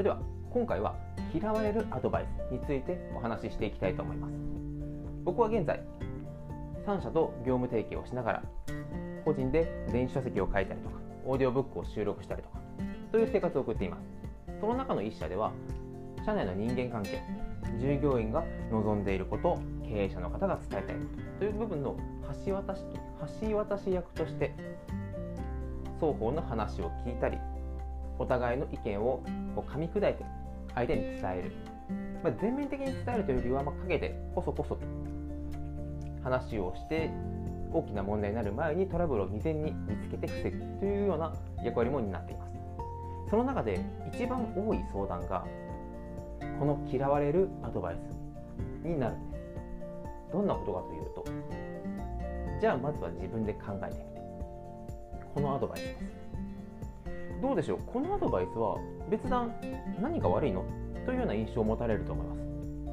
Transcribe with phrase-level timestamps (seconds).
[0.00, 0.18] れでは
[0.50, 0.96] 今回は
[1.32, 4.32] 嫌われるアドバイスについてお話ししていきたいと思います。
[5.24, 5.80] 僕は現在
[6.86, 8.42] 3社と業務提携をしながら
[9.24, 12.58] 個人で電子書籍を書いたりとかオーディオブックを収録したりとか
[13.12, 14.02] という生活を送っています。
[14.60, 15.52] その中の1社では
[16.24, 17.22] 社内の人間関係
[17.78, 21.00] 従業員が望んでいること経営者の方が伝えたいこ
[21.38, 21.96] とという部分の
[22.46, 22.82] 橋渡し
[23.42, 24.54] 橋渡し役として
[26.00, 27.38] 双方の話を聞いたり
[28.20, 29.22] お互いの意見を
[29.54, 30.24] こう噛み砕いて
[30.74, 31.52] 相手に伝える、
[32.22, 34.82] まあ、全面的に伝えるというよりは、まあ、陰でこそこそと
[36.22, 37.10] 話をして
[37.72, 41.34] 大きな問題になる前にトラブルを未然に見つけて防ぐというような
[41.64, 42.50] 役割も担っています。
[43.30, 43.80] その中で
[44.12, 45.46] 一番多い相談が
[46.58, 47.96] この嫌われるアドバイ
[48.82, 49.42] スになるんです。
[50.32, 51.24] どんなことかというと
[52.60, 54.10] じゃあまずは自分で考えてみて。
[55.34, 56.29] このアドバイスです。
[57.40, 57.78] どうでしょう？
[57.86, 58.78] このアドバイスは
[59.10, 59.54] 別段
[60.00, 60.64] 何が悪いの？
[61.06, 62.40] というような印象を持たれると思います。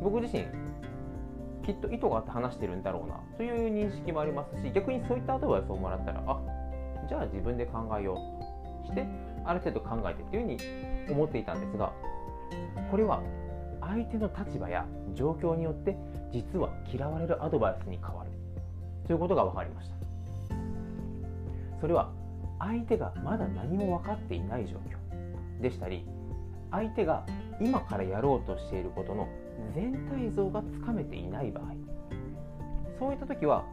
[0.03, 0.43] 僕自身
[1.65, 3.19] きっと意図があって話してるんだろうな。
[3.37, 6.39] という認識もありますし逆にそういったアドバイスをもらったらあ
[7.09, 8.87] じゃあ自分で考えよう。
[8.87, 9.05] として
[9.43, 11.91] ある程度考えてっていうふうに思っていたんですが
[12.89, 13.21] これは
[13.81, 15.97] 相手の立場や状況によって
[16.31, 18.31] 実は嫌われるアドバイスに変わる。
[19.05, 19.95] ということが分かりました。
[21.79, 22.09] それは
[22.59, 26.05] 相手がまだ何も分かっていない状況でしたり
[26.71, 27.25] 相手が
[27.61, 29.27] 今からやろうとしていることの
[29.73, 31.63] 全体像がつかめていない場合
[32.99, 33.63] そういった時は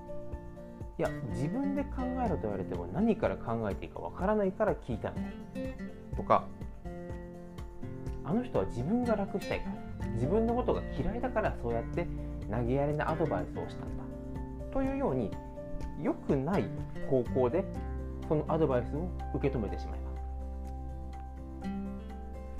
[0.98, 5.20] いや自分で考えろと言われても何から考えていいかわからないから聞いたんだ
[6.16, 6.44] とか
[8.24, 12.06] あの人は自分が楽したいから自分のことが嫌いだからそうやって
[12.50, 14.04] 投げやりなアドバイスをしたんだ
[14.72, 15.30] というように
[16.02, 16.64] 良くない
[17.10, 17.64] 方向で
[18.28, 20.14] そのアドバイスを受け止めてしまいます。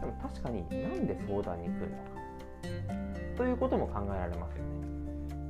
[0.01, 2.03] でも確かになんで相談に来るのか。
[3.37, 4.71] ということも考えられますよね。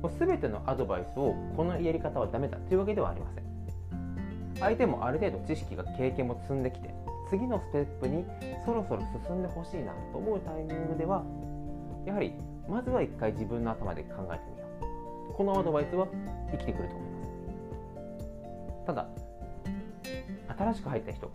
[0.01, 3.45] もう全てのアドバイスをこのやり方はダメだというわけではありません。
[4.59, 6.93] 相手もある程度知識が経験も積んできて
[7.29, 8.23] 次のステップに
[8.65, 11.23] そろそろ進んでほしいなと思うタイミングでは
[12.05, 12.33] やはり
[12.69, 14.65] まずは一回自分の頭で考えてみよ
[15.31, 15.33] う。
[15.33, 16.07] このアドバイスは
[16.51, 18.85] 生きてくると思います。
[18.85, 19.07] ただ
[20.57, 21.27] 新しく入った人。
[21.27, 21.33] が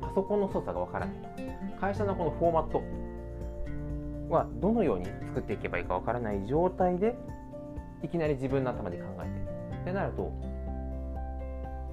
[0.00, 1.14] パソコンの操作がわからない。
[1.14, 2.82] と会社のこのフォーマット
[4.34, 7.16] はどのように作っていけばいいかわからない状態で
[8.02, 9.52] いきなり自分の頭で考えて。
[9.82, 10.32] ってなると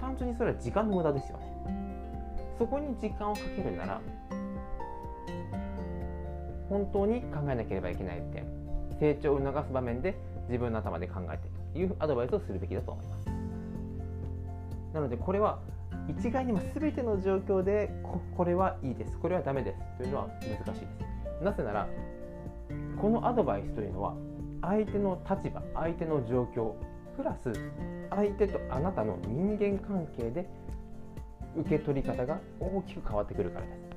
[0.00, 1.50] 単純にそれは時間の無駄ですよね。
[2.58, 4.00] そこに時間をかけるなら
[6.68, 8.44] 本当に考えなければいけない点
[9.00, 10.14] 成長を促す場面で
[10.46, 13.26] 自分の頭で考えてというアドバイスをするべきだと思います。
[14.92, 15.58] なのでこれは
[16.18, 17.90] 一概に全ての状況で
[18.36, 19.18] これはいいです。
[19.18, 19.78] これはダメです。
[19.98, 20.86] というのは難しいで
[21.40, 21.44] す。
[21.44, 21.88] なぜなら
[23.00, 24.14] このアドバイスというのは
[24.62, 26.74] 相手の立場相手の状況
[27.16, 27.52] プラス
[28.10, 30.48] 相手とあなたの人間関係で
[31.56, 33.90] 受け取り方が大きく変わってくるからです。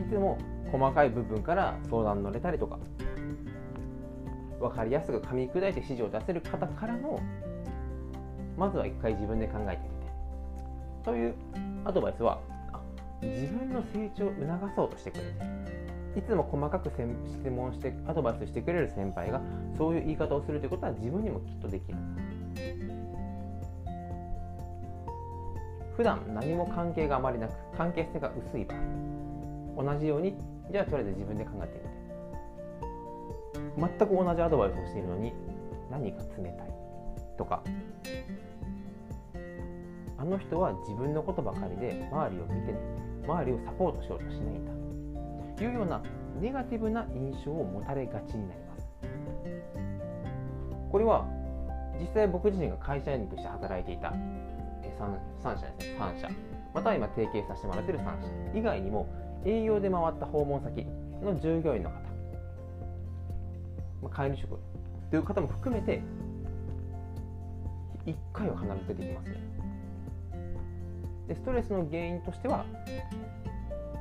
[0.00, 0.36] いつも
[0.70, 2.78] 細かい部分から相談乗れたりとか
[4.58, 7.20] 分かりやすく噛み砕いて指示を出せる方からの
[8.62, 10.12] まずは一回自分で考えてみて
[11.04, 11.34] という
[11.84, 12.38] アドバイスは
[13.20, 15.22] 自分の成長を促そうとしてくれ
[16.14, 19.40] ていつも細かく質問してアドバイスしてくれる先輩が
[19.76, 21.98] そういう言い方をするということは自分にもきっとできる
[25.96, 28.78] 普段何も関係があまりなく関係性が薄い場合
[29.92, 30.36] 同じように
[30.70, 31.80] じゃあとりあえず自分で考えて
[33.74, 35.32] みて全く同じアドバイスをしているのに
[35.90, 36.72] 何か冷たい
[37.36, 37.64] とか
[40.22, 42.82] あの人は自分のことばかりで周りを見てない
[43.24, 44.72] 周りをサポートしようとしないんだ。
[45.56, 46.00] というような
[46.40, 48.88] ネガティブな印象を持たれがちになります。
[50.92, 51.26] これは
[51.98, 54.14] 実際僕自身が会社員として働いていた 3,
[55.42, 55.98] 3社ですね。
[55.98, 56.28] 3社。
[56.72, 58.58] または今提携させてもらっている3社。
[58.58, 59.08] 以外にも
[59.44, 60.86] 営業で回った訪問先
[61.20, 61.96] の従業員の方、
[64.02, 64.56] まあ、管理職
[65.10, 66.00] という方も含めて
[68.06, 69.71] 1回は必ず出てきますね。
[71.28, 72.64] でストレスの原因としては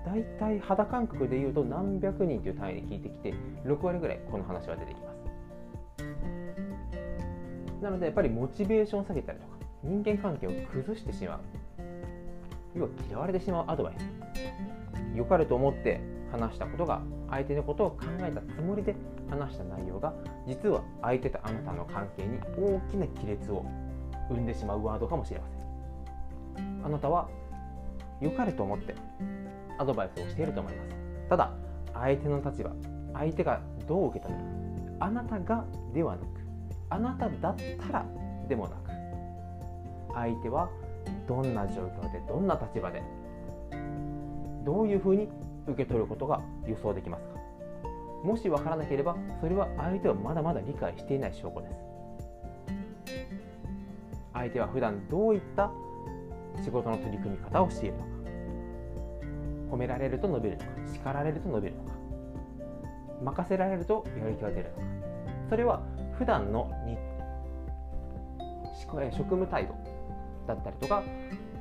[0.05, 3.33] 大体肌感覚でいうと何百人という単位で聞いてきて
[3.65, 5.21] 6割ぐらいこの話は出てきます。
[7.81, 9.51] なのでやっぱりモチベーション下げたりとか
[9.83, 11.39] 人間関係を崩してしまう。
[12.75, 14.21] 要は嫌われてしまうアドバイス。
[15.15, 15.99] 良かれと思って
[16.31, 18.95] 話したことが相手のことを考えたつもりで
[19.29, 20.13] 話した内容が
[20.47, 23.65] 実は相手とあなたの関係に大きな亀裂を
[24.29, 25.60] 生んでしまうワードかもしれません。
[26.83, 27.27] あなたは
[28.19, 28.95] 良かれと思って
[29.77, 30.95] アドバイスをしていると思います。
[31.29, 31.51] ただ
[31.93, 32.71] 相手の立場
[33.13, 34.43] 相手がどう受け止める
[34.99, 35.05] か。
[35.05, 36.25] あなたがではなく
[36.89, 38.05] あなただったら
[38.47, 38.91] でもなく
[40.13, 40.69] 相手は
[41.27, 43.01] どんな状況でどんな立場で
[44.63, 45.27] どういうふうに
[45.67, 47.31] 受け取ることが予想できますか。
[48.23, 51.75] もし分からなければそれは相手はまだまだ理解していない証拠です。
[54.33, 55.71] 相手は普段どういった
[56.61, 58.09] 仕事の取り組み方をしているのか。
[59.71, 60.69] 褒められると伸びるのか。
[60.93, 61.91] 叱られると伸びるのか。
[63.23, 64.81] 任せられるとやる気が出るのか。
[65.49, 65.81] それは
[66.17, 66.69] 普段の
[69.11, 69.75] 職務態度
[70.47, 71.03] だったりとか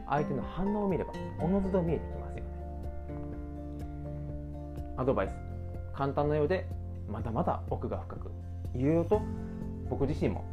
[0.09, 2.51] 相手の反応を見ればおのずと見えてきますよね。
[4.97, 5.35] アドバイス。
[5.95, 6.67] 簡単なようで
[7.09, 8.31] まだまだ奥が深く。
[8.75, 9.21] いろいろと
[9.89, 10.45] 僕自身も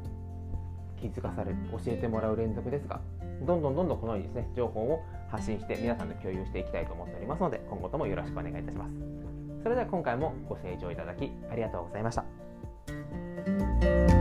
[0.99, 2.99] 気づかされる教えてもらう連続ですが
[3.45, 4.49] どんどんどんどんこのようにですね。
[4.55, 8.93] 情報を発信して皆さんと共有していきたいと思っておりますので今後ともよろしくお願いいたします。
[9.63, 14.16] それでは今回もご清聴いただきありがとうございました。